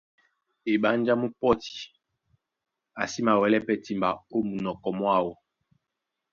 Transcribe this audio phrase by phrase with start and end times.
[0.71, 1.73] Eɓánjá mú pɔ́ti,
[3.01, 5.31] a sí mawɛlɛ́ pɛ́ timba ó munɔkɔ mwáō,